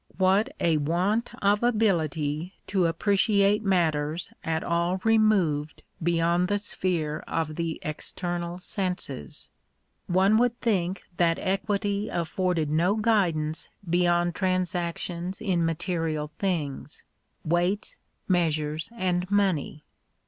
[0.17, 7.55] What a want of ability to appreciate matters at all removed beyond the sphere of
[7.55, 9.51] the external senses!
[10.07, 17.03] One would think that equity afforded no guidance beyond transactions in material things—
[17.45, 17.95] weights,
[18.27, 19.83] measures, and money.